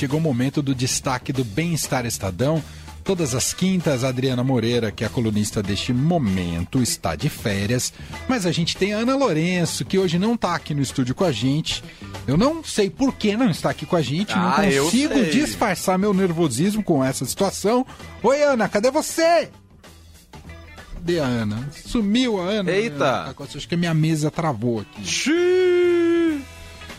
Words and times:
chegou 0.00 0.18
o 0.18 0.22
momento 0.22 0.62
do 0.62 0.74
destaque 0.74 1.30
do 1.30 1.44
Bem-Estar 1.44 2.06
Estadão. 2.06 2.62
Todas 3.04 3.34
as 3.34 3.52
quintas, 3.52 4.02
a 4.02 4.08
Adriana 4.08 4.42
Moreira, 4.42 4.90
que 4.90 5.04
é 5.04 5.06
a 5.06 5.10
colunista 5.10 5.62
deste 5.62 5.92
momento, 5.92 6.82
está 6.82 7.14
de 7.14 7.28
férias. 7.28 7.92
Mas 8.26 8.46
a 8.46 8.52
gente 8.52 8.78
tem 8.78 8.94
a 8.94 8.98
Ana 8.98 9.14
Lourenço, 9.14 9.84
que 9.84 9.98
hoje 9.98 10.18
não 10.18 10.34
está 10.34 10.54
aqui 10.54 10.72
no 10.72 10.80
estúdio 10.80 11.14
com 11.14 11.24
a 11.24 11.32
gente. 11.32 11.84
Eu 12.26 12.38
não 12.38 12.64
sei 12.64 12.88
por 12.88 13.14
que 13.14 13.36
não 13.36 13.50
está 13.50 13.68
aqui 13.70 13.84
com 13.84 13.96
a 13.96 14.00
gente. 14.00 14.32
Ah, 14.32 14.62
não 14.62 14.84
consigo 14.84 15.22
disfarçar 15.24 15.98
meu 15.98 16.14
nervosismo 16.14 16.82
com 16.82 17.04
essa 17.04 17.26
situação. 17.26 17.86
Oi, 18.22 18.42
Ana, 18.42 18.70
cadê 18.70 18.90
você? 18.90 19.50
Cadê 20.94 21.20
a 21.20 21.26
Ana? 21.26 21.68
Sumiu 21.84 22.40
a 22.40 22.44
Ana. 22.44 22.70
Eita. 22.70 23.34
Acho 23.38 23.68
que 23.68 23.74
a 23.74 23.78
minha 23.78 23.92
mesa 23.92 24.30
travou 24.30 24.80
aqui. 24.80 25.04
Xiii. 25.04 25.89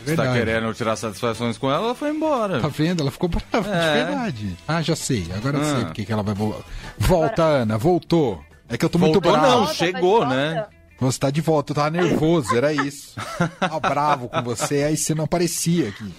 Você 0.04 0.16
tá 0.16 0.32
querendo 0.32 0.72
tirar 0.74 0.96
satisfações 0.96 1.56
com 1.58 1.70
ela, 1.70 1.84
ela 1.86 1.94
foi 1.94 2.10
embora. 2.10 2.60
Tá 2.60 2.68
vendo? 2.68 3.00
Ela 3.02 3.10
ficou 3.10 3.28
brava, 3.28 3.68
de 3.68 3.74
É. 3.76 4.04
verdade. 4.04 4.56
Ah, 4.66 4.82
já 4.82 4.96
sei. 4.96 5.26
Agora 5.34 5.58
eu 5.58 5.62
Ah. 5.62 5.64
sei 5.76 5.84
porque 5.84 6.04
que 6.04 6.12
ela 6.12 6.22
vai 6.22 6.34
voltar. 6.34 6.64
Volta, 6.98 7.42
Ana, 7.42 7.78
voltou. 7.78 8.42
É 8.68 8.76
que 8.78 8.84
eu 8.84 8.88
tô 8.88 8.98
muito 8.98 9.14
Voltou 9.20 9.32
bravo. 9.32 9.60
não, 9.60 9.66
chegou, 9.68 10.24
de 10.24 10.30
né? 10.34 10.66
Você 11.00 11.18
tá 11.18 11.30
de 11.30 11.40
volta, 11.40 11.72
eu 11.72 11.74
tava 11.76 11.90
nervoso, 11.90 12.56
era 12.56 12.72
isso. 12.72 13.14
Tava 13.58 13.80
bravo 13.80 14.28
com 14.28 14.40
você, 14.42 14.84
aí 14.84 14.96
você 14.96 15.14
não 15.14 15.24
aparecia 15.24 15.88
aqui. 15.88 16.14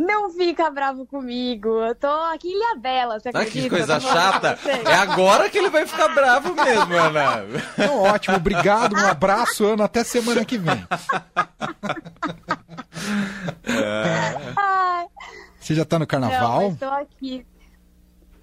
Não 0.00 0.30
fica 0.30 0.70
bravo 0.70 1.04
comigo. 1.04 1.68
Eu 1.84 1.92
tô 1.94 2.06
aqui 2.32 2.46
em 2.48 2.52
Ilhabela, 2.56 3.18
você 3.18 3.30
acredita? 3.30 3.60
que 3.62 3.68
coisa 3.68 3.98
chata. 3.98 4.56
É 4.64 4.94
agora 4.94 5.50
que 5.50 5.58
ele 5.58 5.68
vai 5.70 5.84
ficar 5.86 6.08
bravo 6.14 6.54
mesmo, 6.54 6.94
Ana. 6.96 7.44
Então, 7.76 7.98
ótimo, 8.02 8.36
obrigado, 8.36 8.94
um 8.94 9.06
abraço, 9.06 9.66
Ana, 9.66 9.84
até 9.84 10.04
semana 10.04 10.44
que 10.44 10.56
vem. 10.56 10.86
Você 15.68 15.74
já 15.74 15.84
tá 15.84 15.96
no 15.98 16.00
não, 16.00 16.06
carnaval? 16.06 16.70
mas 16.70 16.78
tô 16.78 16.86
aqui. 16.86 17.46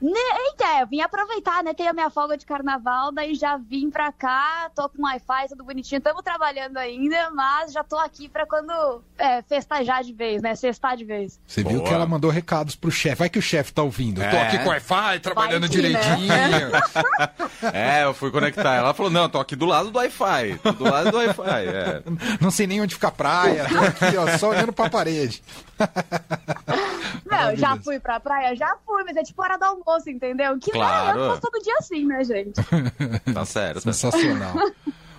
Ne- 0.01 0.11
Eita, 0.11 0.81
eu 0.81 0.87
vim 0.87 0.99
aproveitar, 1.01 1.63
né? 1.63 1.73
Tenho 1.73 1.89
a 1.89 1.93
minha 1.93 2.09
folga 2.11 2.37
de 2.37 2.45
carnaval, 2.45 3.11
daí 3.13 3.33
já 3.33 3.57
vim 3.57 3.89
pra 3.89 4.11
cá, 4.11 4.69
tô 4.75 4.87
com 4.89 5.01
Wi-Fi, 5.03 5.47
tudo 5.49 5.63
bonitinho. 5.63 5.97
Estamos 5.97 6.21
trabalhando 6.21 6.77
ainda, 6.77 7.31
mas 7.31 7.71
já 7.71 7.81
tô 7.83 7.97
aqui 7.97 8.27
pra 8.29 8.45
quando 8.45 9.01
é, 9.17 9.41
festejar 9.43 10.03
de 10.03 10.13
vez, 10.13 10.41
né? 10.43 10.53
Sextar 10.53 10.95
de 10.97 11.05
vez. 11.05 11.39
Você 11.47 11.63
viu 11.63 11.77
Boa. 11.79 11.87
que 11.87 11.93
ela 11.93 12.05
mandou 12.05 12.29
recados 12.29 12.75
pro 12.75 12.91
chefe. 12.91 13.15
Vai 13.15 13.29
que 13.29 13.39
o 13.39 13.41
chefe 13.41 13.73
tá 13.73 13.81
ouvindo. 13.81 14.21
Eu 14.21 14.29
Tô 14.29 14.35
É. 14.35 14.41
aqui 14.47 14.59
com 14.59 14.69
Wi-Fi, 14.69 15.19
trabalhando 15.21 15.67
que, 15.69 15.81
né? 15.81 15.89
direitinho. 15.89 16.33
É, 17.73 18.03
eu 18.03 18.13
fui 18.13 18.29
conectar. 18.31 18.75
Ela 18.75 18.93
falou: 18.93 19.11
não, 19.11 19.27
tô 19.29 19.39
aqui 19.39 19.55
do 19.55 19.65
lado 19.65 19.89
do 19.89 19.97
Wi-Fi. 19.97 20.59
Tô 20.61 20.71
do 20.73 20.83
lado 20.83 21.09
do 21.09 21.17
Wi-Fi. 21.17 21.65
É. 21.67 22.03
Não 22.39 22.51
sei 22.51 22.67
nem 22.67 22.81
onde 22.81 22.93
fica 22.93 23.07
a 23.07 23.11
praia. 23.11 23.65
Tô 23.67 23.79
aqui, 23.79 24.17
ó, 24.17 24.37
só 24.37 24.49
olhando 24.49 24.73
pra 24.73 24.89
parede. 24.89 25.41
Não, 27.37 27.55
já 27.55 27.77
fui 27.77 27.99
pra 27.99 28.19
praia, 28.19 28.55
já 28.55 28.75
fui, 28.85 29.03
mas 29.03 29.15
é 29.17 29.23
tipo 29.23 29.41
hora 29.41 29.57
do 29.57 29.63
almoço, 29.65 30.09
entendeu? 30.09 30.57
Que 30.59 30.71
Claro. 30.71 31.19
né, 31.19 31.25
eu 31.25 31.29
faço 31.29 31.41
todo 31.41 31.63
dia 31.63 31.75
assim, 31.79 32.05
né, 32.05 32.23
gente? 32.23 32.55
Tá 33.33 33.45
certo. 33.45 33.81
Sensacional. 33.81 34.53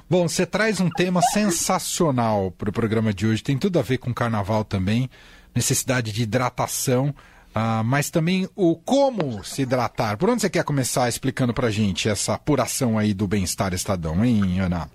Bom, 0.09 0.29
você 0.29 0.47
traz 0.47 0.81
um 0.81 0.89
tema 0.89 1.21
sensacional 1.21 2.51
para 2.53 2.71
o 2.71 2.73
programa 2.73 3.13
de 3.13 3.27
hoje. 3.27 3.43
Tem 3.43 3.59
tudo 3.59 3.79
a 3.79 3.83
ver 3.83 3.99
com 3.99 4.15
carnaval 4.15 4.65
também, 4.65 5.11
necessidade 5.55 6.13
de 6.13 6.23
hidratação, 6.23 7.15
ah, 7.55 7.83
mas 7.83 8.11
também 8.11 8.49
o 8.55 8.77
como 8.77 9.43
se 9.43 9.63
hidratar. 9.63 10.17
Por 10.17 10.31
onde 10.31 10.43
você 10.43 10.51
quer 10.51 10.63
começar 10.63 11.09
explicando 11.09 11.53
para 11.53 11.71
gente 11.71 12.09
essa 12.09 12.35
apuração 12.35 12.99
aí 12.99 13.13
do 13.15 13.27
bem-estar 13.27 13.73
estadão, 13.75 14.25
hein, 14.25 14.61
Ana? 14.61 14.89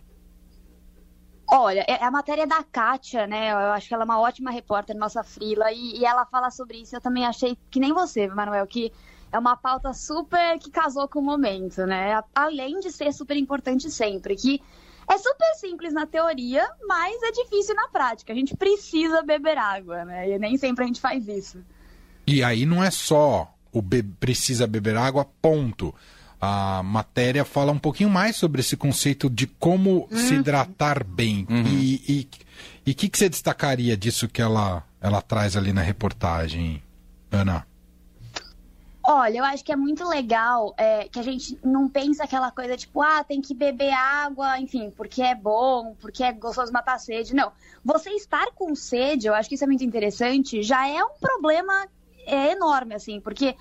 Olha, 1.53 1.83
é 1.85 2.01
a 2.01 2.09
matéria 2.09 2.47
da 2.47 2.63
Kátia, 2.63 3.27
né? 3.27 3.51
Eu 3.51 3.73
acho 3.73 3.87
que 3.89 3.93
ela 3.93 4.03
é 4.03 4.05
uma 4.05 4.19
ótima 4.21 4.51
repórter, 4.51 4.95
nossa 4.95 5.21
frila, 5.21 5.69
e, 5.71 5.99
e 5.99 6.05
ela 6.05 6.25
fala 6.25 6.49
sobre 6.49 6.77
isso. 6.77 6.95
Eu 6.95 7.01
também 7.01 7.25
achei 7.25 7.57
que 7.69 7.77
nem 7.77 7.91
você, 7.91 8.25
Manuel, 8.27 8.65
que 8.65 8.91
é 9.31 9.37
uma 9.37 9.57
pauta 9.57 9.91
super 9.93 10.57
que 10.59 10.71
casou 10.71 11.09
com 11.09 11.19
o 11.19 11.23
momento, 11.23 11.85
né? 11.85 12.23
Além 12.33 12.79
de 12.79 12.89
ser 12.89 13.11
super 13.11 13.35
importante 13.35 13.91
sempre, 13.91 14.35
que 14.37 14.61
é 15.09 15.17
super 15.17 15.53
simples 15.55 15.91
na 15.93 16.05
teoria, 16.05 16.65
mas 16.87 17.21
é 17.21 17.31
difícil 17.33 17.75
na 17.75 17.89
prática. 17.89 18.31
A 18.31 18.35
gente 18.35 18.55
precisa 18.55 19.21
beber 19.21 19.57
água, 19.57 20.05
né? 20.05 20.29
E 20.29 20.39
nem 20.39 20.57
sempre 20.57 20.85
a 20.85 20.87
gente 20.87 21.01
faz 21.01 21.27
isso. 21.27 21.61
E 22.25 22.41
aí 22.41 22.65
não 22.65 22.81
é 22.81 22.89
só 22.89 23.53
o 23.73 23.81
be- 23.81 24.03
precisa 24.03 24.65
beber 24.65 24.95
água, 24.95 25.25
ponto. 25.41 25.93
A 26.41 26.81
matéria 26.81 27.45
fala 27.45 27.71
um 27.71 27.77
pouquinho 27.77 28.09
mais 28.09 28.35
sobre 28.35 28.61
esse 28.61 28.75
conceito 28.75 29.29
de 29.29 29.45
como 29.45 30.07
se 30.11 30.33
hidratar 30.33 31.05
bem. 31.05 31.45
E 32.83 32.91
o 32.91 32.95
que, 32.95 33.07
que 33.07 33.17
você 33.17 33.29
destacaria 33.29 33.95
disso 33.95 34.27
que 34.27 34.41
ela, 34.41 34.83
ela 34.99 35.21
traz 35.21 35.55
ali 35.55 35.71
na 35.71 35.81
reportagem, 35.81 36.81
Ana? 37.31 37.65
Olha, 39.03 39.39
eu 39.39 39.43
acho 39.43 39.63
que 39.63 39.71
é 39.71 39.75
muito 39.75 40.07
legal 40.07 40.75
é, 40.77 41.07
que 41.07 41.19
a 41.19 41.23
gente 41.23 41.57
não 41.63 41.89
pensa 41.89 42.23
aquela 42.23 42.51
coisa 42.51 42.77
tipo, 42.77 43.01
ah, 43.01 43.23
tem 43.23 43.41
que 43.41 43.53
beber 43.53 43.91
água, 43.91 44.59
enfim, 44.59 44.91
porque 44.95 45.23
é 45.23 45.33
bom, 45.33 45.95
porque 45.99 46.23
é 46.23 46.31
gostoso 46.31 46.71
matar 46.71 46.95
a 46.95 46.99
sede. 46.99 47.33
Não. 47.33 47.51
Você 47.83 48.11
estar 48.11 48.51
com 48.53 48.75
sede, 48.75 49.27
eu 49.27 49.33
acho 49.33 49.49
que 49.49 49.55
isso 49.55 49.63
é 49.63 49.67
muito 49.67 49.83
interessante, 49.83 50.61
já 50.61 50.87
é 50.87 51.03
um 51.03 51.17
problema 51.19 51.87
é, 52.25 52.51
enorme, 52.51 52.95
assim, 52.95 53.19
porque 53.19 53.55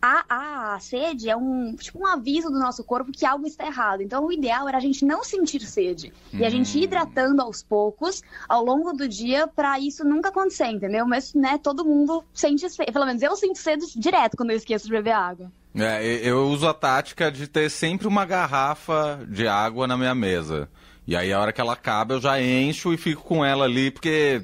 a, 0.00 0.74
a 0.74 0.80
sede 0.80 1.28
é 1.28 1.36
um 1.36 1.74
tipo 1.74 1.98
um 1.98 2.06
aviso 2.06 2.50
do 2.50 2.58
nosso 2.58 2.84
corpo 2.84 3.10
que 3.12 3.24
algo 3.24 3.46
está 3.46 3.66
errado. 3.66 4.02
Então, 4.02 4.26
o 4.26 4.32
ideal 4.32 4.68
era 4.68 4.78
a 4.78 4.80
gente 4.80 5.04
não 5.04 5.24
sentir 5.24 5.60
sede. 5.62 6.12
E 6.32 6.44
a 6.44 6.50
gente 6.50 6.78
ir 6.78 6.84
hidratando 6.84 7.42
aos 7.42 7.62
poucos, 7.62 8.22
ao 8.48 8.64
longo 8.64 8.92
do 8.92 9.08
dia, 9.08 9.46
para 9.46 9.78
isso 9.80 10.04
nunca 10.04 10.28
acontecer, 10.28 10.66
entendeu? 10.66 11.06
Mas, 11.06 11.34
né, 11.34 11.58
todo 11.62 11.84
mundo 11.84 12.24
sente 12.32 12.68
sede. 12.68 12.92
Pelo 12.92 13.06
menos 13.06 13.22
eu 13.22 13.34
sinto 13.36 13.58
sede 13.58 13.86
direto 13.96 14.36
quando 14.36 14.50
eu 14.50 14.56
esqueço 14.56 14.86
de 14.86 14.92
beber 14.92 15.12
água. 15.12 15.50
É, 15.74 16.02
eu 16.22 16.46
uso 16.48 16.66
a 16.66 16.72
tática 16.72 17.30
de 17.30 17.46
ter 17.46 17.70
sempre 17.70 18.08
uma 18.08 18.24
garrafa 18.24 19.20
de 19.28 19.46
água 19.46 19.86
na 19.86 19.96
minha 19.96 20.14
mesa. 20.14 20.68
E 21.06 21.14
aí, 21.14 21.32
a 21.32 21.40
hora 21.40 21.52
que 21.52 21.60
ela 21.60 21.74
acaba, 21.74 22.14
eu 22.14 22.20
já 22.20 22.40
encho 22.40 22.92
e 22.92 22.96
fico 22.96 23.22
com 23.22 23.44
ela 23.44 23.64
ali, 23.64 23.90
porque 23.90 24.42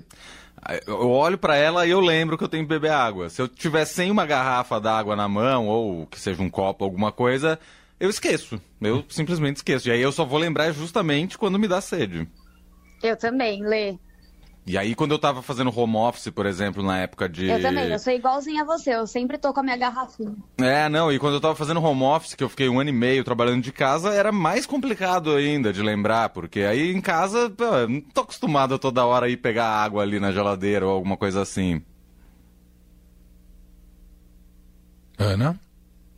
eu 0.86 1.10
olho 1.10 1.36
pra 1.36 1.56
ela 1.56 1.86
e 1.86 1.90
eu 1.90 2.00
lembro 2.00 2.38
que 2.38 2.44
eu 2.44 2.48
tenho 2.48 2.64
que 2.64 2.68
beber 2.68 2.92
água. 2.92 3.28
Se 3.28 3.42
eu 3.42 3.48
tiver 3.48 3.84
sem 3.84 4.10
uma 4.10 4.24
garrafa 4.24 4.80
d'água 4.80 5.16
na 5.16 5.28
mão, 5.28 5.66
ou 5.66 6.06
que 6.06 6.18
seja 6.18 6.42
um 6.42 6.50
copo, 6.50 6.84
alguma 6.84 7.10
coisa, 7.10 7.58
eu 7.98 8.08
esqueço. 8.08 8.60
Eu 8.80 9.04
simplesmente 9.10 9.56
esqueço. 9.56 9.88
E 9.88 9.92
aí 9.92 10.00
eu 10.00 10.12
só 10.12 10.24
vou 10.24 10.38
lembrar 10.38 10.70
justamente 10.72 11.36
quando 11.36 11.58
me 11.58 11.66
dá 11.66 11.80
sede. 11.80 12.28
Eu 13.02 13.16
também, 13.16 13.62
Lê. 13.62 13.96
E 14.64 14.78
aí, 14.78 14.94
quando 14.94 15.10
eu 15.10 15.18
tava 15.18 15.42
fazendo 15.42 15.76
home 15.76 15.96
office, 15.96 16.30
por 16.30 16.46
exemplo, 16.46 16.84
na 16.84 16.98
época 16.98 17.28
de. 17.28 17.48
Eu 17.48 17.60
também, 17.60 17.90
eu 17.90 17.98
sou 17.98 18.12
igualzinha 18.12 18.62
a 18.62 18.64
você, 18.64 18.94
eu 18.94 19.06
sempre 19.08 19.36
tô 19.36 19.52
com 19.52 19.58
a 19.58 19.62
minha 19.62 19.76
garrafinha. 19.76 20.36
É, 20.58 20.88
não, 20.88 21.10
e 21.12 21.18
quando 21.18 21.34
eu 21.34 21.40
tava 21.40 21.56
fazendo 21.56 21.82
home 21.82 22.04
office, 22.04 22.34
que 22.34 22.44
eu 22.44 22.48
fiquei 22.48 22.68
um 22.68 22.78
ano 22.78 22.90
e 22.90 22.92
meio 22.92 23.24
trabalhando 23.24 23.60
de 23.62 23.72
casa, 23.72 24.14
era 24.14 24.30
mais 24.30 24.64
complicado 24.64 25.32
ainda 25.34 25.72
de 25.72 25.82
lembrar, 25.82 26.28
porque 26.28 26.60
aí 26.60 26.92
em 26.92 27.00
casa, 27.00 27.50
pô, 27.50 27.64
eu 27.64 27.88
não 27.88 28.00
tô 28.00 28.20
acostumado 28.20 28.74
a 28.74 28.78
toda 28.78 29.04
hora 29.04 29.28
ir 29.28 29.36
pegar 29.38 29.66
água 29.66 30.02
ali 30.02 30.20
na 30.20 30.30
geladeira 30.30 30.86
ou 30.86 30.92
alguma 30.92 31.16
coisa 31.16 31.42
assim. 31.42 31.82
Ana? 35.18 35.58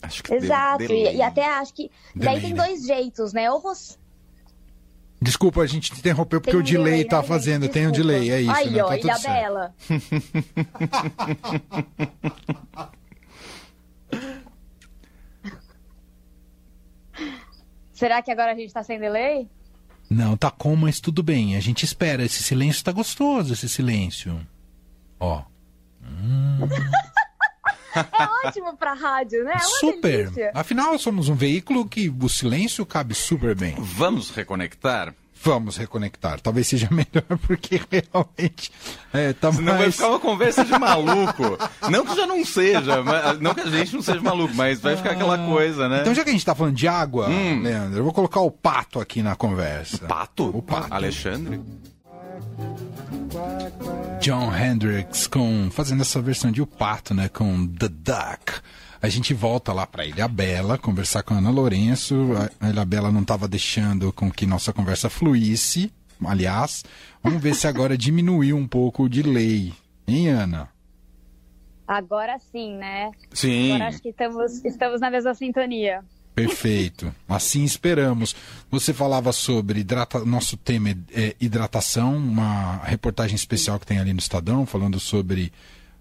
Acho 0.02 0.22
que 0.22 0.30
deu 0.32 0.38
Exato, 0.38 0.78
delay. 0.78 1.14
e, 1.14 1.16
e 1.16 1.22
até 1.22 1.46
acho 1.46 1.72
que. 1.72 1.90
Daí 2.14 2.36
Delay, 2.36 2.40
tem 2.40 2.54
né? 2.54 2.56
dois 2.56 2.86
jeitos, 2.86 3.32
né? 3.32 3.50
Ou 3.50 3.60
você. 3.60 3.96
Desculpa, 5.20 5.62
a 5.62 5.66
gente 5.66 5.90
te 5.90 5.98
interrompeu 5.98 6.40
porque 6.40 6.52
Tem 6.52 6.60
o 6.60 6.62
delay 6.62 7.04
tá 7.04 7.16
né, 7.16 7.22
gente? 7.22 7.28
fazendo, 7.28 7.68
tem 7.68 7.86
um 7.88 7.92
delay, 7.92 8.30
é 8.30 8.40
isso, 8.42 8.50
Aí, 8.50 8.70
né? 8.70 8.82
ó, 8.82 8.88
Tá 8.88 8.96
Ilha. 8.98 9.18
Bela. 9.18 9.74
Será 17.92 18.20
que 18.22 18.30
agora 18.30 18.52
a 18.52 18.54
gente 18.54 18.72
tá 18.72 18.82
sem 18.82 18.98
delay? 18.98 19.48
Não, 20.10 20.36
tá 20.36 20.50
com, 20.50 20.76
mas 20.76 21.00
tudo 21.00 21.22
bem. 21.22 21.56
A 21.56 21.60
gente 21.60 21.84
espera. 21.84 22.24
Esse 22.24 22.42
silêncio 22.42 22.84
tá 22.84 22.92
gostoso, 22.92 23.52
esse 23.52 23.68
silêncio. 23.68 24.38
Ó. 25.18 25.42
É 27.94 28.48
ótimo 28.48 28.76
pra 28.76 28.92
rádio, 28.94 29.44
né? 29.44 29.52
É 29.52 29.56
uma 29.56 29.78
super. 29.78 30.24
delícia. 30.24 30.50
Afinal, 30.54 30.98
somos 30.98 31.28
um 31.28 31.34
veículo 31.34 31.86
que 31.86 32.08
o 32.08 32.28
silêncio 32.28 32.84
cabe 32.84 33.14
super 33.14 33.54
bem. 33.54 33.74
Vamos 33.78 34.30
reconectar? 34.30 35.14
Vamos 35.42 35.76
reconectar. 35.76 36.40
Talvez 36.40 36.66
seja 36.66 36.88
melhor, 36.90 37.38
porque 37.46 37.78
realmente 37.90 38.72
é, 39.12 39.34
tá 39.34 39.52
Senão 39.52 39.72
vai 39.74 39.82
mais... 39.82 39.94
ficar 39.96 40.08
uma 40.08 40.18
conversa 40.20 40.64
de 40.64 40.72
maluco. 40.78 41.58
não 41.90 42.06
que 42.06 42.16
já 42.16 42.26
não 42.26 42.42
seja, 42.46 43.02
mas- 43.02 43.38
não 43.40 43.54
que 43.54 43.60
a 43.60 43.66
gente 43.66 43.94
não 43.94 44.00
seja 44.00 44.22
maluco, 44.22 44.54
mas 44.54 44.80
vai 44.80 44.96
ficar 44.96 45.10
aquela 45.10 45.36
coisa, 45.46 45.86
né? 45.86 46.00
Então, 46.00 46.14
já 46.14 46.24
que 46.24 46.30
a 46.30 46.32
gente 46.32 46.46
tá 46.46 46.54
falando 46.54 46.74
de 46.74 46.88
água, 46.88 47.28
Hum. 47.28 47.60
Leandro, 47.62 47.98
eu 47.98 48.04
vou 48.04 48.12
colocar 48.14 48.40
o 48.40 48.50
pato 48.50 48.98
aqui 49.00 49.22
na 49.22 49.36
conversa. 49.36 50.06
Pato? 50.06 50.48
O 50.56 50.62
pato. 50.62 50.86
Alexandre? 50.94 51.60
John 54.24 54.56
Hendricks 54.56 55.26
com 55.26 55.70
fazendo 55.70 56.00
essa 56.00 56.18
versão 56.18 56.50
de 56.50 56.62
O 56.62 56.66
Pato, 56.66 57.12
né, 57.12 57.28
com 57.28 57.66
The 57.66 57.88
Duck. 57.88 58.54
A 59.02 59.06
gente 59.06 59.34
volta 59.34 59.70
lá 59.70 59.86
para 59.86 60.06
Ilha 60.06 60.26
Bela 60.26 60.78
conversar 60.78 61.22
com 61.22 61.34
a 61.34 61.36
Ana 61.36 61.50
Lourenço. 61.50 62.30
A 62.58 62.70
Ilha 62.70 62.86
Bela 62.86 63.12
não 63.12 63.20
estava 63.20 63.46
deixando 63.46 64.10
com 64.14 64.30
que 64.30 64.46
nossa 64.46 64.72
conversa 64.72 65.10
fluísse. 65.10 65.92
Aliás, 66.24 66.82
vamos 67.22 67.42
ver 67.42 67.54
se 67.54 67.66
agora 67.66 67.98
diminuiu 67.98 68.56
um 68.56 68.66
pouco 68.66 69.02
o 69.02 69.08
delay. 69.10 69.74
Hein, 70.08 70.28
Ana? 70.28 70.70
Agora 71.86 72.38
sim, 72.50 72.78
né? 72.78 73.10
Sim. 73.30 73.72
Agora 73.72 73.88
acho 73.88 74.00
que 74.00 74.08
estamos, 74.08 74.64
estamos 74.64 75.02
na 75.02 75.10
mesma 75.10 75.34
sintonia. 75.34 76.02
Perfeito. 76.34 77.14
Assim 77.28 77.62
esperamos. 77.62 78.34
Você 78.70 78.92
falava 78.92 79.32
sobre 79.32 79.80
hidrata... 79.80 80.24
nosso 80.24 80.56
tema 80.56 80.90
é, 80.90 80.96
é 81.14 81.36
hidratação, 81.40 82.16
uma 82.16 82.78
reportagem 82.84 83.36
especial 83.36 83.78
que 83.78 83.86
tem 83.86 83.98
ali 83.98 84.12
no 84.12 84.18
Estadão, 84.18 84.66
falando 84.66 84.98
sobre 84.98 85.52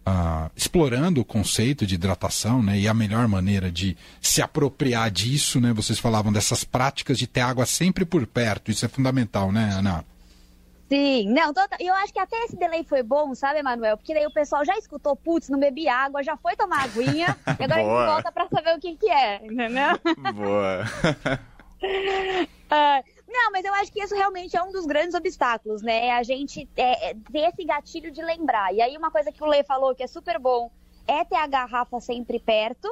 uh, 0.08 0.50
explorando 0.56 1.22
o 1.22 1.26
conceito 1.26 1.86
de 1.86 1.96
hidratação, 1.96 2.64
né? 2.64 2.80
E 2.80 2.88
a 2.88 2.94
melhor 2.94 3.28
maneira 3.28 3.72
de 3.72 3.96
se 4.22 4.42
apropriar 4.42 5.10
disso, 5.12 5.60
né? 5.60 5.72
Vocês 5.74 6.00
falavam 6.00 6.32
dessas 6.32 6.64
práticas 6.64 7.18
de 7.18 7.28
ter 7.28 7.42
água 7.42 7.66
sempre 7.66 8.06
por 8.06 8.26
perto. 8.26 8.72
Isso 8.72 8.86
é 8.86 8.90
fundamental, 8.90 9.52
né, 9.52 9.72
Ana? 9.74 10.04
Sim, 10.94 11.28
não, 11.30 11.52
tota, 11.52 11.76
eu 11.80 11.92
acho 11.96 12.14
que 12.14 12.20
até 12.20 12.38
esse 12.44 12.56
delay 12.56 12.84
foi 12.84 13.02
bom, 13.02 13.34
sabe, 13.34 13.58
Emanuel? 13.58 13.98
Porque 13.98 14.14
daí 14.14 14.28
o 14.28 14.32
pessoal 14.32 14.64
já 14.64 14.78
escutou, 14.78 15.16
putz, 15.16 15.50
não 15.50 15.60
bebi 15.60 15.88
água, 15.88 16.22
já 16.22 16.38
foi 16.38 16.56
tomar 16.56 16.84
aguinha, 16.84 17.36
e 17.60 17.64
agora 17.64 17.82
a 17.82 17.84
gente 17.84 18.12
volta 18.12 18.32
pra 18.32 18.48
saber 18.48 18.78
o 18.78 18.80
que 18.80 18.96
que 18.96 19.10
é, 19.10 19.38
entendeu? 19.38 19.98
Boa. 20.36 20.84
uh, 21.82 23.04
não, 23.28 23.52
mas 23.52 23.66
eu 23.66 23.74
acho 23.74 23.92
que 23.92 24.04
isso 24.04 24.14
realmente 24.14 24.56
é 24.56 24.62
um 24.62 24.72
dos 24.72 24.86
grandes 24.86 25.16
obstáculos, 25.16 25.82
né? 25.82 26.12
A 26.12 26.22
gente 26.22 26.70
é, 26.78 27.10
é, 27.10 27.16
ter 27.16 27.40
esse 27.40 27.66
gatilho 27.66 28.12
de 28.12 28.22
lembrar. 28.22 28.72
E 28.72 28.80
aí 28.80 28.96
uma 28.96 29.10
coisa 29.10 29.32
que 29.32 29.44
o 29.44 29.48
Lê 29.48 29.64
falou 29.64 29.96
que 29.96 30.04
é 30.04 30.08
super 30.08 30.38
bom 30.38 30.70
é 31.08 31.26
ter 31.26 31.38
a 31.38 31.48
garrafa 31.48 32.00
sempre 32.02 32.40
perto, 32.40 32.88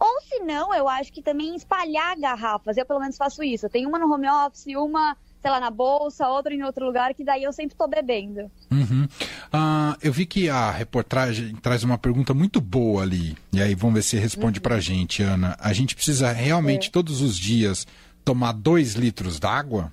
ou 0.00 0.20
se 0.22 0.40
não, 0.40 0.74
eu 0.74 0.88
acho 0.88 1.12
que 1.12 1.20
também 1.20 1.54
espalhar 1.54 2.18
garrafas. 2.18 2.78
Eu 2.78 2.86
pelo 2.86 3.00
menos 3.00 3.18
faço 3.18 3.42
isso. 3.42 3.66
Eu 3.66 3.70
tenho 3.70 3.90
uma 3.90 3.98
no 3.98 4.10
home 4.10 4.26
office, 4.26 4.74
uma 4.74 5.14
sei 5.46 5.50
lá, 5.52 5.60
na 5.60 5.70
bolsa, 5.70 6.26
outra 6.26 6.52
em 6.52 6.64
outro 6.64 6.84
lugar, 6.84 7.14
que 7.14 7.22
daí 7.22 7.44
eu 7.44 7.52
sempre 7.52 7.74
estou 7.74 7.86
bebendo. 7.86 8.50
Uhum. 8.68 9.06
Ah, 9.52 9.96
eu 10.02 10.12
vi 10.12 10.26
que 10.26 10.50
a 10.50 10.72
reportagem 10.72 11.54
traz 11.54 11.84
uma 11.84 11.96
pergunta 11.96 12.34
muito 12.34 12.60
boa 12.60 13.04
ali. 13.04 13.36
E 13.52 13.62
aí 13.62 13.72
vamos 13.76 13.94
ver 13.94 14.02
se 14.02 14.16
responde 14.16 14.58
uhum. 14.58 14.62
pra 14.64 14.80
gente, 14.80 15.22
Ana. 15.22 15.56
A 15.60 15.72
gente 15.72 15.94
precisa 15.94 16.32
realmente 16.32 16.88
é. 16.88 16.90
todos 16.90 17.22
os 17.22 17.38
dias 17.38 17.86
tomar 18.24 18.54
dois 18.54 18.94
litros 18.94 19.38
d'água? 19.38 19.92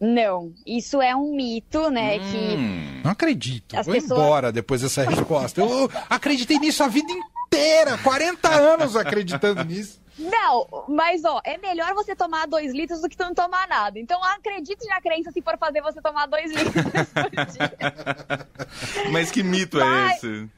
Não, 0.00 0.52
isso 0.66 1.00
é 1.00 1.14
um 1.14 1.36
mito, 1.36 1.88
né? 1.88 2.18
Hum, 2.18 2.22
que 2.32 3.02
não 3.04 3.12
acredito. 3.12 3.76
Vou 3.84 3.94
pessoas... 3.94 4.10
embora 4.10 4.50
depois 4.50 4.80
dessa 4.80 5.08
resposta. 5.08 5.60
Eu 5.60 5.88
acreditei 6.10 6.58
nisso 6.58 6.82
a 6.82 6.88
vida 6.88 7.12
inteira, 7.46 7.96
40 7.98 8.48
anos 8.48 8.96
acreditando 8.96 9.62
nisso. 9.62 10.01
Não, 10.22 10.84
mas 10.88 11.24
ó, 11.24 11.40
é 11.44 11.58
melhor 11.58 11.94
você 11.94 12.14
tomar 12.14 12.46
dois 12.46 12.72
litros 12.72 13.00
do 13.00 13.08
que 13.08 13.18
não 13.18 13.34
tomar 13.34 13.66
nada. 13.66 13.98
Então 13.98 14.22
acredite 14.22 14.86
na 14.86 15.00
crença 15.00 15.30
se 15.32 15.42
for 15.42 15.58
fazer 15.58 15.80
você 15.82 16.00
tomar 16.00 16.26
dois 16.26 16.52
litros 16.52 16.74
por 17.12 17.30
dia. 17.30 19.10
Mas 19.10 19.30
que 19.30 19.42
mito 19.42 19.80
é 19.80 19.84
mas... 19.84 20.10
é 20.10 20.16
esse? 20.16 20.50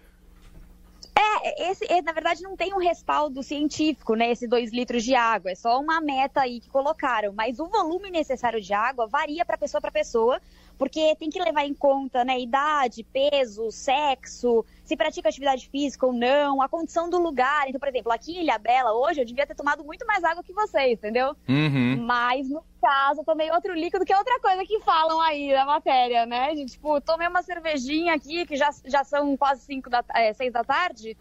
É, 1.17 1.71
esse, 1.71 1.85
é, 1.93 2.03
na 2.03 2.13
verdade, 2.13 2.43
não 2.43 2.57
tem 2.57 2.75
um 2.75 2.79
respaldo 2.79 3.43
científico, 3.43 4.15
né? 4.15 4.33
Esses 4.33 4.49
dois 4.49 4.73
litros 4.73 5.05
de 5.05 5.15
água. 5.15 5.51
É 5.51 5.55
só 5.55 5.79
uma 5.81 6.01
meta 6.01 6.41
aí 6.41 6.59
que 6.59 6.69
colocaram. 6.69 7.33
Mas 7.33 7.61
o 7.61 7.67
volume 7.67 8.11
necessário 8.11 8.61
de 8.61 8.73
água 8.73 9.07
varia 9.07 9.45
para 9.45 9.57
pessoa 9.57 9.81
para 9.81 9.93
pessoa 9.93 10.41
porque 10.79 11.15
tem 11.17 11.31
que 11.31 11.43
levar 11.43 11.65
em 11.65 11.75
conta, 11.75 12.25
né, 12.25 12.41
idade, 12.41 13.05
peso, 13.05 13.71
sexo, 13.71 14.65
se 14.85 14.97
pratica 14.97 15.29
atividade 15.29 15.69
física 15.69 16.07
ou 16.07 16.13
não, 16.13 16.61
a 16.61 16.69
condição 16.69 17.09
do 17.09 17.19
lugar. 17.19 17.69
Então, 17.69 17.79
por 17.79 17.89
exemplo, 17.89 18.13
aqui 18.13 18.33
em 18.33 18.43
Ilha 18.43 18.59
Bela, 18.59 18.93
hoje, 18.93 19.21
eu 19.21 19.25
devia 19.25 19.47
ter 19.47 19.55
tomado 19.55 19.85
muito 19.85 20.07
mais 20.07 20.23
água 20.25 20.43
que 20.43 20.53
vocês, 20.53 20.99
entendeu? 20.99 21.35
Uhum. 21.49 22.05
Mas, 22.05 22.49
no 22.49 22.63
caso, 22.81 23.21
eu 23.21 23.25
tomei 23.25 23.51
outro 23.51 23.73
líquido, 23.73 24.05
que 24.05 24.13
é 24.13 24.19
outra 24.19 24.39
coisa 24.41 24.65
que 24.65 24.81
falam 24.81 25.21
aí 25.21 25.53
na 25.53 25.65
matéria, 25.65 26.27
né? 26.27 26.55
De, 26.55 26.67
tipo, 26.67 27.01
tomei 27.01 27.29
uma 27.29 27.43
cervejinha 27.43 28.15
aqui, 28.15 28.45
que 28.45 28.57
já, 28.57 28.71
já 28.85 29.05
são 29.05 29.37
quase 29.37 29.63
5 29.63 29.89
da, 29.89 30.05
é, 30.15 30.33
6 30.33 30.53
da 30.53 30.65
tarde, 30.65 31.17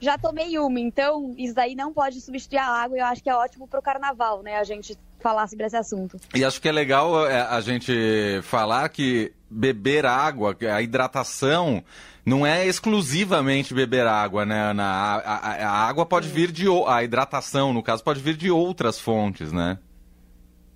já 0.00 0.18
tomei 0.18 0.58
uma, 0.58 0.78
então 0.78 1.34
isso 1.38 1.54
daí 1.54 1.74
não 1.74 1.92
pode 1.92 2.20
substituir 2.20 2.58
a 2.58 2.66
água 2.66 2.96
e 2.96 3.00
eu 3.00 3.06
acho 3.06 3.22
que 3.22 3.30
é 3.30 3.34
ótimo 3.34 3.66
pro 3.66 3.80
carnaval, 3.80 4.42
né? 4.42 4.56
A 4.58 4.64
gente 4.64 4.96
falar 5.20 5.46
sobre 5.48 5.66
esse 5.66 5.76
assunto. 5.76 6.18
E 6.34 6.44
acho 6.44 6.60
que 6.60 6.68
é 6.68 6.72
legal 6.72 7.26
é, 7.26 7.42
a 7.42 7.60
gente 7.60 8.40
falar 8.42 8.88
que 8.88 9.32
beber 9.50 10.04
água, 10.04 10.56
a 10.72 10.82
hidratação, 10.82 11.82
não 12.24 12.44
é 12.44 12.66
exclusivamente 12.66 13.72
beber 13.72 14.06
água, 14.06 14.44
né, 14.44 14.70
Ana? 14.70 14.84
A, 14.84 15.16
a, 15.16 15.68
a 15.68 15.88
água 15.88 16.04
pode 16.04 16.28
vir 16.28 16.50
de. 16.50 16.66
A 16.86 17.04
hidratação, 17.04 17.72
no 17.72 17.82
caso, 17.82 18.02
pode 18.02 18.20
vir 18.20 18.36
de 18.36 18.50
outras 18.50 18.98
fontes, 18.98 19.52
né? 19.52 19.78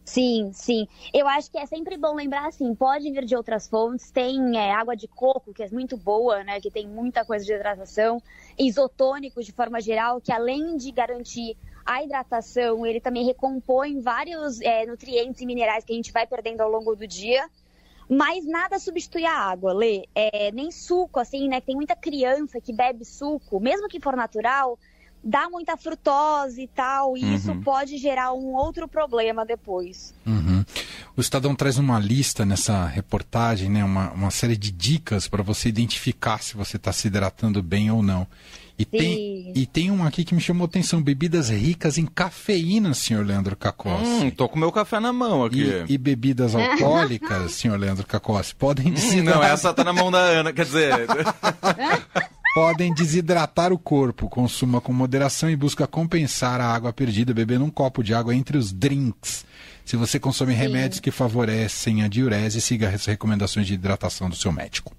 Sim, 0.05 0.51
sim. 0.53 0.89
Eu 1.15 1.29
acho 1.29 1.51
que 1.51 1.59
é 1.59 1.67
sempre 1.67 1.97
bom 1.97 2.17
lembrar 2.17 2.49
assim, 2.49 2.75
pode 2.75 3.09
vir 3.13 3.25
de 3.25 3.37
outras 3.37 3.69
fontes. 3.69 4.11
Tem 4.11 4.59
é, 4.59 4.73
água 4.73 4.97
de 4.97 5.07
coco, 5.07 5.53
que 5.53 5.63
é 5.63 5.69
muito 5.71 5.97
boa, 5.97 6.43
né? 6.43 6.61
Que 6.61 6.71
tem 6.71 6.89
muita 6.89 7.25
coisa 7.25 7.45
de 7.45 7.53
hidratação. 7.53 8.21
Isotônicos, 8.59 9.47
de 9.47 9.53
forma 9.53 9.81
geral, 9.81 10.21
que 10.21 10.33
além 10.33 10.77
de 10.77 10.91
garantir 10.91 11.57
a 11.91 12.05
hidratação, 12.05 12.87
ele 12.87 13.01
também 13.01 13.27
recompõe 13.27 14.01
vários 14.01 14.61
é, 14.61 14.87
nutrientes 14.87 15.41
e 15.41 15.47
minerais 15.47 15.85
que 15.85 15.93
a 15.93 15.97
gente 15.97 16.13
vai 16.13 16.25
perdendo 16.25 16.61
ao 16.61 16.71
longo 16.71 16.95
do 16.95 17.05
dia. 17.05 17.45
Mas 18.09 18.47
nada 18.47 18.79
substitui 18.79 19.25
a 19.25 19.33
água, 19.33 19.73
Lê. 19.73 20.05
É, 20.15 20.53
nem 20.53 20.71
suco, 20.71 21.19
assim, 21.19 21.49
né? 21.49 21.61
Tem 21.61 21.75
muita 21.75 21.97
criança 21.97 22.61
que 22.61 22.73
bebe 22.73 23.05
suco, 23.05 23.59
mesmo 23.59 23.89
que 23.89 23.99
for 23.99 24.15
natural, 24.15 24.79
dá 25.23 25.51
muita 25.51 25.77
frutose 25.77 26.63
e 26.63 26.69
tal, 26.69 27.17
e 27.17 27.25
uhum. 27.25 27.35
isso 27.35 27.55
pode 27.57 27.99
gerar 27.99 28.33
um 28.33 28.55
outro 28.55 28.87
problema 28.87 29.45
depois. 29.45 30.15
Uhum. 30.25 30.65
O 31.17 31.21
Estadão 31.21 31.57
traz 31.57 31.77
uma 31.77 31.99
lista 31.99 32.45
nessa 32.45 32.87
reportagem, 32.87 33.69
né, 33.69 33.85
uma, 33.85 34.13
uma 34.13 34.31
série 34.31 34.57
de 34.57 34.71
dicas 34.71 35.27
para 35.27 35.43
você 35.43 35.69
identificar 35.69 36.41
se 36.41 36.57
você 36.57 36.77
está 36.77 36.93
se 36.93 37.09
hidratando 37.09 37.61
bem 37.63 37.91
ou 37.91 38.03
não. 38.03 38.27
E 38.79 38.85
tem, 38.87 39.30
e 39.55 39.67
tem 39.67 39.91
uma 39.91 40.09
aqui 40.09 40.25
que 40.25 40.35
me 40.35 40.41
chamou 40.41 40.65
a 40.65 40.69
atenção: 40.69 41.03
bebidas 41.03 41.49
ricas 41.51 41.99
em 41.99 42.07
cafeína, 42.07 42.95
senhor 42.95 43.25
Leandro 43.25 43.57
Cacossi. 43.57 44.05
Hum, 44.05 44.31
tô 44.31 44.49
com 44.49 44.59
meu 44.59 44.73
café 44.73 45.01
na 45.01 45.13
mão 45.13 45.45
aqui. 45.45 45.63
E, 45.89 45.95
e 45.95 45.99
bebidas 45.99 46.55
alcoólicas, 46.57 47.53
senhor 47.53 47.79
Leandro 47.79 48.07
Cacossi, 48.07 48.55
podem 48.55 48.89
hum, 48.89 48.93
desidratar. 48.93 49.43
Não, 49.43 49.49
essa 49.49 49.75
tá 49.75 49.85
na 49.85 49.93
mão 49.93 50.11
da 50.11 50.19
Ana, 50.19 50.53
quer 50.53 50.65
dizer. 50.65 50.95
podem 52.55 52.93
desidratar 52.93 53.73
o 53.73 53.79
corpo. 53.79 54.29
Consuma 54.29 54.81
com 54.81 54.93
moderação 54.93 55.51
e 55.51 55.57
busca 55.57 55.87
compensar 55.87 56.61
a 56.61 56.67
água 56.67 56.93
perdida 56.93 57.33
bebendo 57.33 57.65
um 57.65 57.71
copo 57.71 58.03
de 58.03 58.15
água 58.15 58.35
entre 58.35 58.59
os 58.59 58.73
drinks. 58.73 59.45
Se 59.85 59.97
você 59.97 60.21
consome 60.21 60.53
Sim. 60.53 60.59
remédios 60.59 61.01
que 61.01 61.11
favorecem 61.11 62.03
a 62.03 62.09
diurese, 62.09 62.61
siga 62.61 62.89
as 62.89 63.07
recomendações 63.07 63.67
de 63.67 63.75
hidratação 63.75 64.29
do 64.29 64.37
seu 64.37 64.53
médico. 64.53 64.95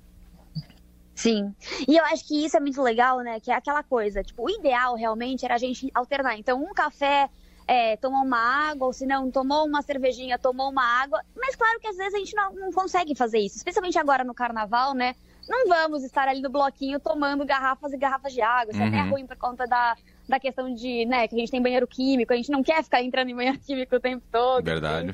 Sim. 1.22 1.54
E 1.88 1.96
eu 1.96 2.04
acho 2.06 2.28
que 2.28 2.46
isso 2.46 2.58
é 2.58 2.60
muito 2.60 2.82
legal, 2.82 3.20
né? 3.20 3.40
Que 3.40 3.52
é 3.52 3.54
aquela 3.54 3.84
coisa, 3.84 4.24
tipo, 4.24 4.44
o 4.44 4.50
ideal 4.50 4.96
realmente 4.96 5.46
era 5.46 5.54
a 5.54 5.58
gente 5.60 5.92
alternar. 5.94 6.36
Então, 6.36 6.60
um 6.60 6.74
café 6.74 7.30
é, 7.68 7.96
tomou 7.98 8.24
uma 8.24 8.40
água, 8.40 8.88
ou 8.88 8.94
se 8.94 9.06
não, 9.06 9.30
tomou 9.30 9.68
uma 9.68 9.84
cervejinha, 9.84 10.40
tomou 10.40 10.72
uma 10.72 10.84
água. 10.84 11.22
Mas 11.36 11.56
claro 11.56 11.80
que 11.80 11.88
às 11.88 11.96
vezes 11.96 12.16
a 12.16 12.18
gente 12.18 12.36
não, 12.36 12.54
não 12.56 12.72
consegue 12.72 13.14
fazer 13.14 13.38
isso, 13.38 13.56
especialmente 13.56 14.00
agora 14.00 14.24
no 14.24 14.34
carnaval, 14.34 14.96
né? 14.96 15.14
Não 15.48 15.68
vamos 15.68 16.04
estar 16.04 16.28
ali 16.28 16.42
no 16.42 16.50
bloquinho 16.50 17.00
tomando 17.00 17.46
garrafas 17.46 17.94
e 17.94 17.98
garrafas 17.98 18.34
de 18.34 18.42
água. 18.42 18.72
Isso 18.72 18.80
uhum. 18.80 18.86
é 18.86 18.90
até 18.90 19.04
uhum. 19.04 19.10
ruim 19.12 19.28
por 19.28 19.38
conta 19.38 19.68
da, 19.68 19.96
da 20.28 20.40
questão 20.40 20.74
de, 20.74 21.06
né, 21.06 21.28
que 21.28 21.36
a 21.36 21.38
gente 21.38 21.52
tem 21.52 21.62
banheiro 21.62 21.86
químico, 21.86 22.34
a 22.34 22.36
gente 22.36 22.50
não 22.50 22.64
quer 22.64 22.84
ficar 22.84 23.04
entrando 23.04 23.30
em 23.30 23.36
banheiro 23.36 23.60
químico 23.64 23.96
o 23.96 24.00
tempo 24.00 24.24
todo. 24.32 24.64
Verdade. 24.64 25.14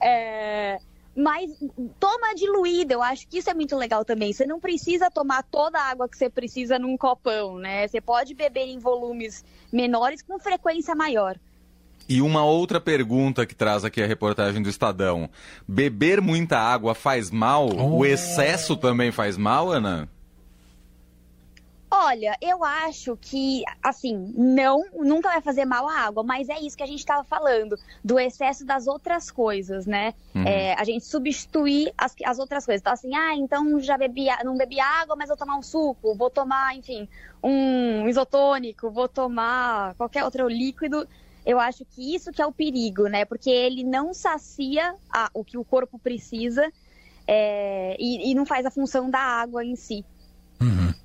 É, 0.00 0.78
mas 1.14 1.50
toma 2.00 2.34
diluída, 2.34 2.94
eu 2.94 3.02
acho 3.02 3.28
que 3.28 3.38
isso 3.38 3.50
é 3.50 3.54
muito 3.54 3.76
legal 3.76 4.04
também. 4.04 4.32
Você 4.32 4.46
não 4.46 4.58
precisa 4.58 5.10
tomar 5.10 5.42
toda 5.42 5.78
a 5.78 5.90
água 5.90 6.08
que 6.08 6.16
você 6.16 6.30
precisa 6.30 6.78
num 6.78 6.96
copão, 6.96 7.58
né? 7.58 7.86
Você 7.86 8.00
pode 8.00 8.34
beber 8.34 8.66
em 8.66 8.78
volumes 8.78 9.44
menores 9.72 10.22
com 10.22 10.38
frequência 10.38 10.94
maior. 10.94 11.38
E 12.08 12.20
uma 12.20 12.44
outra 12.44 12.80
pergunta 12.80 13.46
que 13.46 13.54
traz 13.54 13.84
aqui 13.84 14.02
a 14.02 14.06
reportagem 14.06 14.62
do 14.62 14.68
Estadão: 14.68 15.28
beber 15.68 16.20
muita 16.20 16.58
água 16.58 16.94
faz 16.94 17.30
mal? 17.30 17.68
Oh. 17.68 17.98
O 17.98 18.06
excesso 18.06 18.76
também 18.76 19.12
faz 19.12 19.36
mal, 19.36 19.70
Ana? 19.70 20.08
Olha, 22.04 22.36
eu 22.40 22.64
acho 22.64 23.16
que, 23.16 23.62
assim, 23.80 24.34
não, 24.36 24.84
nunca 24.92 25.28
vai 25.28 25.40
fazer 25.40 25.64
mal 25.64 25.88
à 25.88 26.00
água, 26.00 26.24
mas 26.24 26.48
é 26.48 26.58
isso 26.58 26.76
que 26.76 26.82
a 26.82 26.86
gente 26.86 26.98
estava 26.98 27.22
falando, 27.22 27.78
do 28.02 28.18
excesso 28.18 28.66
das 28.66 28.88
outras 28.88 29.30
coisas, 29.30 29.86
né? 29.86 30.12
Uhum. 30.34 30.44
É, 30.44 30.74
a 30.74 30.82
gente 30.82 31.04
substituir 31.04 31.92
as, 31.96 32.12
as 32.24 32.40
outras 32.40 32.66
coisas. 32.66 32.80
Então, 32.80 32.92
assim, 32.92 33.14
ah, 33.14 33.36
então 33.36 33.78
já 33.78 33.96
bebi, 33.96 34.26
não 34.44 34.56
bebi 34.56 34.80
água, 34.80 35.14
mas 35.14 35.28
vou 35.28 35.36
tomar 35.36 35.56
um 35.56 35.62
suco, 35.62 36.12
vou 36.16 36.28
tomar, 36.28 36.76
enfim, 36.76 37.08
um 37.40 38.08
isotônico, 38.08 38.90
vou 38.90 39.08
tomar 39.08 39.94
qualquer 39.94 40.24
outro 40.24 40.48
líquido. 40.48 41.06
Eu 41.46 41.60
acho 41.60 41.84
que 41.84 42.16
isso 42.16 42.32
que 42.32 42.42
é 42.42 42.46
o 42.46 42.52
perigo, 42.52 43.06
né? 43.06 43.24
Porque 43.24 43.50
ele 43.50 43.84
não 43.84 44.12
sacia 44.12 44.92
a, 45.08 45.30
o 45.32 45.44
que 45.44 45.56
o 45.56 45.64
corpo 45.64 46.00
precisa 46.00 46.68
é, 47.28 47.96
e, 47.96 48.32
e 48.32 48.34
não 48.34 48.44
faz 48.44 48.66
a 48.66 48.72
função 48.72 49.08
da 49.08 49.20
água 49.20 49.64
em 49.64 49.76
si. 49.76 50.04
Uhum. 50.60 51.01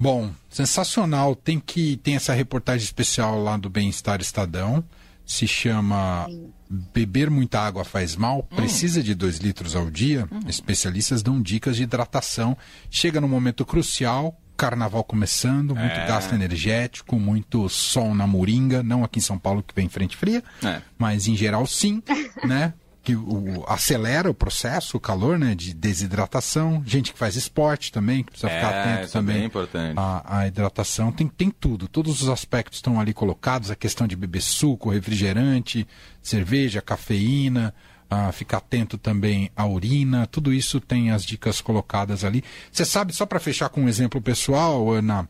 Bom, 0.00 0.30
sensacional. 0.48 1.36
Tem 1.36 1.60
que 1.60 1.98
tem 1.98 2.16
essa 2.16 2.32
reportagem 2.32 2.84
especial 2.84 3.38
lá 3.42 3.56
do 3.58 3.68
Bem-Estar 3.68 4.20
Estadão. 4.20 4.82
Se 5.26 5.46
chama 5.46 6.26
Beber 6.68 7.30
muita 7.30 7.60
água 7.60 7.84
faz 7.84 8.16
mal? 8.16 8.48
Hum. 8.50 8.56
Precisa 8.56 9.02
de 9.02 9.14
2 9.14 9.36
litros 9.38 9.76
ao 9.76 9.90
dia? 9.90 10.26
Hum. 10.32 10.40
Especialistas 10.48 11.22
dão 11.22 11.40
dicas 11.40 11.76
de 11.76 11.82
hidratação. 11.82 12.56
Chega 12.90 13.20
num 13.20 13.28
momento 13.28 13.64
crucial. 13.64 14.36
carnaval 14.56 15.02
começando, 15.02 15.74
muito 15.74 15.94
É. 15.94 16.06
gasto 16.06 16.34
energético, 16.34 17.18
muito 17.18 17.66
sol 17.70 18.14
na 18.14 18.26
moringa, 18.26 18.82
não 18.82 19.02
aqui 19.02 19.18
em 19.18 19.22
São 19.22 19.38
Paulo 19.38 19.62
que 19.66 19.74
vem 19.74 19.88
frente 19.88 20.14
fria, 20.18 20.44
É. 20.62 20.82
mas 20.98 21.26
em 21.26 21.34
geral 21.34 21.66
sim, 21.66 22.02
né? 22.46 22.74
Que 23.10 23.16
o, 23.16 23.64
acelera 23.68 24.30
o 24.30 24.34
processo, 24.34 24.96
o 24.96 25.00
calor, 25.00 25.38
né? 25.38 25.54
De 25.54 25.74
desidratação. 25.74 26.82
Gente 26.86 27.12
que 27.12 27.18
faz 27.18 27.36
esporte 27.36 27.90
também, 27.92 28.22
que 28.22 28.30
precisa 28.30 28.48
ficar 28.52 28.72
É, 28.72 28.80
atento 28.80 29.06
isso 29.06 29.16
é 29.16 29.20
também. 29.20 29.36
bem 29.36 29.44
importante. 29.46 29.94
A, 29.96 30.38
a 30.38 30.46
hidratação 30.46 31.10
tem, 31.12 31.26
tem 31.28 31.50
tudo, 31.50 31.88
todos 31.88 32.22
os 32.22 32.28
aspectos 32.28 32.78
estão 32.78 33.00
ali 33.00 33.12
colocados, 33.12 33.70
a 33.70 33.76
questão 33.76 34.06
de 34.06 34.16
beber 34.16 34.42
suco, 34.42 34.90
refrigerante, 34.90 35.86
cerveja, 36.22 36.80
cafeína, 36.82 37.74
ah, 38.08 38.32
ficar 38.32 38.58
atento 38.58 38.98
também 38.98 39.50
à 39.54 39.64
urina, 39.66 40.26
tudo 40.26 40.52
isso 40.52 40.80
tem 40.80 41.10
as 41.10 41.24
dicas 41.24 41.60
colocadas 41.60 42.24
ali. 42.24 42.42
Você 42.72 42.84
sabe, 42.84 43.12
só 43.14 43.24
para 43.24 43.38
fechar 43.38 43.68
com 43.68 43.82
um 43.82 43.88
exemplo 43.88 44.20
pessoal, 44.20 44.90
Ana, 44.90 45.28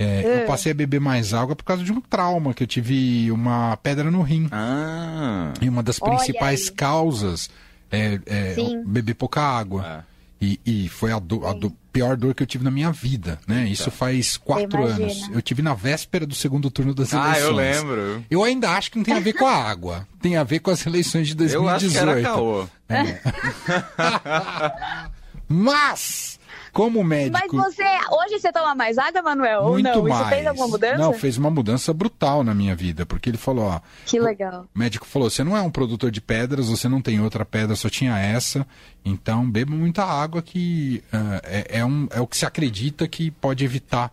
é, 0.00 0.42
eu 0.42 0.46
passei 0.46 0.72
a 0.72 0.74
beber 0.74 1.00
mais 1.00 1.34
água 1.34 1.54
por 1.54 1.64
causa 1.64 1.84
de 1.84 1.92
um 1.92 2.00
trauma, 2.00 2.54
que 2.54 2.62
eu 2.62 2.66
tive 2.66 3.30
uma 3.30 3.76
pedra 3.76 4.10
no 4.10 4.22
rim. 4.22 4.48
Ah. 4.50 5.52
E 5.60 5.68
uma 5.68 5.82
das 5.82 5.98
principais 5.98 6.70
causas 6.70 7.50
é, 7.92 8.18
é 8.26 8.54
beber 8.86 9.14
pouca 9.14 9.42
água. 9.42 10.04
E, 10.42 10.58
e 10.64 10.88
foi 10.88 11.12
a, 11.12 11.18
do- 11.18 11.46
a 11.46 11.52
do- 11.52 11.70
pior 11.92 12.16
dor 12.16 12.34
que 12.34 12.42
eu 12.42 12.46
tive 12.46 12.64
na 12.64 12.70
minha 12.70 12.90
vida, 12.90 13.38
né? 13.46 13.66
Isso 13.68 13.90
faz 13.90 14.38
quatro 14.38 14.80
Imagina. 14.80 15.04
anos. 15.04 15.28
Eu 15.30 15.42
tive 15.42 15.60
na 15.60 15.74
véspera 15.74 16.24
do 16.24 16.34
segundo 16.34 16.70
turno 16.70 16.94
das 16.94 17.12
Ah, 17.12 17.38
eleições. 17.38 17.44
eu 17.44 17.52
lembro. 17.52 18.24
Eu 18.30 18.42
ainda 18.42 18.70
acho 18.70 18.90
que 18.90 18.96
não 18.96 19.04
tem 19.04 19.12
a 19.12 19.20
ver 19.20 19.34
com 19.34 19.44
a 19.46 19.54
água. 19.54 20.08
Tem 20.22 20.38
a 20.38 20.42
ver 20.44 20.60
com 20.60 20.70
as 20.70 20.86
eleições 20.86 21.26
de 21.26 21.34
Eu 21.34 21.36
2018. 21.64 21.68
acho 21.76 21.90
que 21.90 21.98
era 21.98 22.22
caô. 22.22 22.66
Mas, 25.52 26.38
como 26.72 27.02
Mas 27.02 27.28
médico... 27.28 27.56
você, 27.56 27.82
hoje 27.82 28.38
você 28.38 28.52
toma 28.52 28.72
mais 28.72 28.96
água, 28.98 29.20
Manuel? 29.20 29.62
Ou 29.62 29.70
muito 29.72 29.84
não? 29.88 30.02
mais. 30.04 30.20
Isso 30.20 30.28
fez 30.30 30.46
alguma 30.46 30.68
mudança? 30.68 30.98
Não, 30.98 31.12
fez 31.12 31.36
uma 31.36 31.50
mudança 31.50 31.92
brutal 31.92 32.44
na 32.44 32.54
minha 32.54 32.76
vida. 32.76 33.04
Porque 33.04 33.28
ele 33.28 33.36
falou, 33.36 33.64
ó... 33.64 33.80
Que 34.06 34.20
legal. 34.20 34.66
O 34.72 34.78
médico 34.78 35.04
falou: 35.06 35.28
você 35.28 35.42
não 35.42 35.56
é 35.56 35.60
um 35.60 35.70
produtor 35.70 36.12
de 36.12 36.20
pedras, 36.20 36.68
você 36.68 36.88
não 36.88 37.02
tem 37.02 37.20
outra 37.20 37.44
pedra, 37.44 37.74
só 37.74 37.88
tinha 37.90 38.16
essa. 38.16 38.64
Então 39.04 39.50
beba 39.50 39.74
muita 39.74 40.04
água, 40.04 40.40
que 40.40 41.02
ah, 41.12 41.40
é, 41.42 41.78
é 41.80 41.84
um, 41.84 42.06
é 42.12 42.20
o 42.20 42.26
que 42.28 42.36
se 42.36 42.46
acredita 42.46 43.08
que 43.08 43.30
pode 43.32 43.64
evitar 43.64 44.12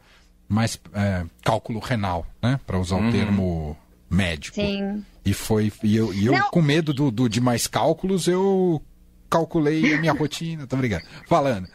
mais 0.49 0.79
é, 0.93 1.23
cálculo 1.43 1.79
renal, 1.79 2.25
né? 2.41 2.59
Para 2.65 2.79
usar 2.79 2.95
o 2.97 3.11
termo 3.11 3.77
médico. 4.09 4.55
Sim. 4.55 5.03
E 5.23 5.33
foi. 5.33 5.71
E 5.83 5.95
eu, 5.95 6.11
e 6.13 6.25
eu 6.25 6.33
Não. 6.33 6.49
com 6.49 6.61
medo 6.63 6.93
do, 6.93 7.11
do- 7.11 7.29
de 7.29 7.39
mais 7.41 7.67
cálculos, 7.67 8.27
eu 8.27 8.81
calculei 9.29 9.93
a 9.93 9.99
minha 9.99 10.13
rotina. 10.13 10.65
Tá 10.67 10.75
obrigado. 10.75 11.03
Falando. 11.27 11.67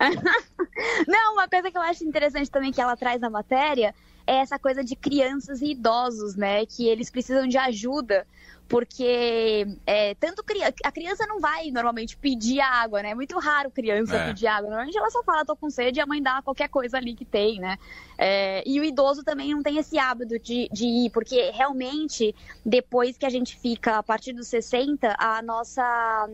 Não, 1.06 1.34
uma 1.34 1.48
coisa 1.48 1.70
que 1.70 1.76
eu 1.76 1.82
acho 1.82 2.04
interessante 2.04 2.50
também 2.50 2.72
que 2.72 2.80
ela 2.80 2.96
traz 2.96 3.20
na 3.20 3.28
matéria 3.30 3.94
é 4.26 4.36
essa 4.36 4.58
coisa 4.58 4.82
de 4.84 4.94
crianças 4.96 5.60
e 5.60 5.72
idosos, 5.72 6.36
né? 6.36 6.64
Que 6.66 6.88
eles 6.88 7.10
precisam 7.10 7.46
de 7.46 7.58
ajuda, 7.58 8.26
porque 8.68 9.66
é, 9.86 10.14
tanto 10.14 10.42
cri- 10.44 10.62
a 10.62 10.92
criança 10.92 11.26
não 11.26 11.40
vai 11.40 11.70
normalmente 11.70 12.16
pedir 12.16 12.60
água, 12.60 13.02
né? 13.02 13.10
É 13.10 13.14
muito 13.14 13.38
raro 13.38 13.70
criança 13.70 14.16
É. 14.16 14.26
pedir 14.28 14.46
água. 14.46 14.68
Normalmente 14.70 14.96
ela 14.96 15.10
só 15.10 15.22
fala, 15.24 15.44
tô 15.44 15.56
com 15.56 15.68
sede 15.68 15.98
e 15.98 16.02
a 16.02 16.06
mãe 16.06 16.22
dá 16.22 16.40
qualquer 16.42 16.68
coisa 16.68 16.96
ali 16.96 17.14
que 17.14 17.24
tem, 17.24 17.58
né? 17.58 17.76
É, 18.16 18.62
e 18.64 18.78
o 18.80 18.84
idoso 18.84 19.24
também 19.24 19.52
não 19.52 19.62
tem 19.62 19.78
esse 19.78 19.98
hábito 19.98 20.38
de, 20.38 20.68
de 20.72 20.84
ir, 20.86 21.10
porque 21.10 21.50
realmente, 21.50 22.34
depois 22.64 23.18
que 23.18 23.26
a 23.26 23.30
gente 23.30 23.58
fica 23.58 23.98
a 23.98 24.02
partir 24.02 24.32
dos 24.32 24.46
60, 24.48 25.16
a 25.18 25.42
nossa 25.42 26.28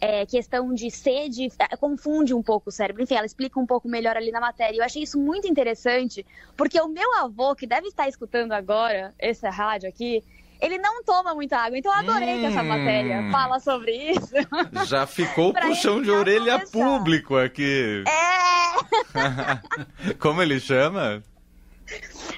é, 0.00 0.26
questão 0.26 0.72
de 0.74 0.90
sede 0.90 1.48
é, 1.58 1.76
confunde 1.76 2.34
um 2.34 2.42
pouco 2.42 2.68
o 2.68 2.72
cérebro. 2.72 3.02
Enfim, 3.02 3.14
ela 3.14 3.26
explica 3.26 3.58
um 3.58 3.66
pouco 3.66 3.88
melhor 3.88 4.16
ali 4.16 4.30
na 4.30 4.40
matéria. 4.40 4.78
Eu 4.78 4.84
achei 4.84 5.02
isso 5.02 5.18
muito 5.18 5.48
interessante, 5.48 6.24
porque 6.56 6.80
o 6.80 6.88
meu 6.88 7.14
avô, 7.16 7.54
que 7.54 7.66
deve 7.66 7.88
estar 7.88 8.08
escutando 8.08 8.52
agora 8.52 9.14
essa 9.18 9.50
rádio 9.50 9.88
aqui, 9.88 10.22
ele 10.60 10.78
não 10.78 11.02
toma 11.04 11.34
muita 11.34 11.58
água. 11.58 11.78
Então 11.78 11.92
eu 11.92 11.98
adorei 11.98 12.38
que 12.40 12.46
essa 12.46 12.62
Hum. 12.62 12.68
matéria 12.68 13.30
fala 13.30 13.60
sobre 13.60 13.92
isso. 14.12 14.32
Já 14.86 15.06
ficou 15.06 15.52
puxão 15.52 16.00
de 16.00 16.10
orelha 16.10 16.54
começar. 16.54 16.72
público 16.72 17.36
aqui. 17.36 18.04
É! 18.06 20.12
Como 20.18 20.40
ele 20.42 20.58
chama? 20.60 21.22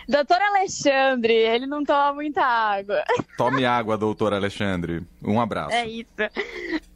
Doutor 0.08 0.40
Alexandre, 0.42 1.32
ele 1.32 1.66
não 1.66 1.84
toma 1.84 2.12
muita 2.14 2.42
água. 2.44 3.02
Tome 3.36 3.64
água, 3.64 3.96
doutor 3.96 4.34
Alexandre. 4.34 5.02
Um 5.22 5.40
abraço. 5.40 5.74
É 5.74 5.86
isso. 5.86 6.08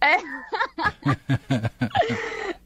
É. 0.02 0.16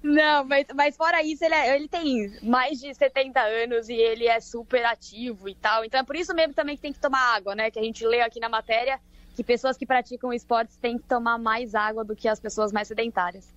Não, 0.03 0.45
mas, 0.45 0.67
mas 0.75 0.97
fora 0.97 1.23
isso, 1.23 1.45
ele, 1.45 1.55
é- 1.55 1.77
ele 1.77 1.89
tem 1.89 2.33
mais 2.43 2.81
de 2.81 2.95
70 2.95 3.41
anos 3.41 3.89
e 3.89 3.95
ele 3.95 4.27
é 4.27 4.41
super 4.41 4.85
ativo 4.87 5.49
e 5.49 5.55
tal. 5.55 5.85
Então 5.85 6.01
é 6.01 6.05
por 6.05 6.17
isso 6.17 6.35
mesmo 6.35 6.55
também 6.55 6.77
que 6.77 6.83
tem 6.83 6.93
que 6.93 6.99
tomar 6.99 7.37
água, 7.37 7.55
né? 7.55 7.71
Que 7.71 7.79
a 7.79 7.83
gente 7.83 8.07
lê 8.07 8.21
aqui 8.23 8.41
na 8.41 8.49
matéria 8.49 8.99
que 9.35 9.45
pessoas 9.45 9.77
que 9.77 9.85
praticam 9.85 10.33
esportes 10.33 10.77
têm 10.77 10.97
que 10.97 11.05
tomar 11.05 11.39
mais 11.39 11.75
água 11.75 12.05
do 12.05 12.17
que 12.17 12.29
as 12.29 12.41
pessoas 12.41 12.73
mais 12.73 12.89
sedentárias. 12.89 13.53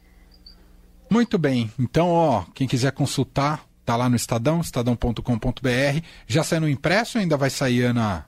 Muito 1.09 1.37
bem. 1.37 1.71
Então, 1.79 2.09
ó, 2.09 2.43
quem 2.53 2.67
quiser 2.67 2.91
consultar, 2.91 3.65
tá 3.85 3.95
lá 3.95 4.09
no 4.09 4.15
Estadão, 4.15 4.59
estadão.com.br. 4.59 6.03
Já 6.27 6.43
saiu 6.43 6.61
no 6.61 6.69
impresso 6.69 7.17
ou 7.17 7.21
ainda 7.21 7.37
vai 7.37 7.49
sair, 7.49 7.83
Ana? 7.83 8.25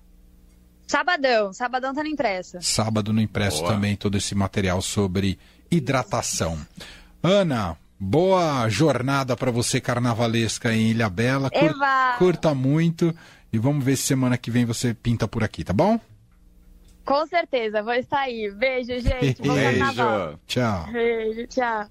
Sabadão, 0.92 1.54
sabadão 1.54 1.94
tá 1.94 2.04
no 2.04 2.10
impresso. 2.10 2.58
Sábado 2.62 3.14
no 3.14 3.22
impresso 3.22 3.62
Boa. 3.62 3.72
também 3.74 3.96
todo 3.96 4.18
esse 4.18 4.36
material 4.36 4.82
sobre 4.82 5.40
hidratação. 5.72 6.58
Ana, 7.24 7.78
boa 7.98 8.68
jornada 8.68 9.38
para 9.38 9.50
você 9.52 9.80
carnavalesca 9.80 10.74
em 10.74 10.90
Ilha 10.92 11.10
Bela. 11.10 11.50
Cur- 11.50 11.60
Eva! 11.64 12.16
curta 12.18 12.54
muito 12.54 13.16
e 13.54 13.58
vamos 13.58 13.86
ver 13.86 13.96
se 13.96 14.04
semana 14.04 14.38
que 14.38 14.52
vem 14.52 14.66
você 14.66 14.94
pinta 14.94 15.30
por 15.30 15.46
aqui, 15.46 15.64
tá 15.64 15.72
bom? 15.72 15.98
Com 17.06 17.26
certeza, 17.26 17.82
vou 17.82 17.94
estar 17.94 18.20
aí. 18.20 18.52
Beijo, 18.52 19.00
gente. 19.00 19.42
Bom 19.42 19.56
carnaval. 19.64 20.26
Beijo. 20.26 20.40
Tchau. 20.46 20.92
Beijo, 20.92 21.48
tchau. 21.48 21.86